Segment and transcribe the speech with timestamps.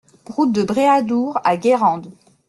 [0.25, 2.11] Route de Bréhadour à Guérande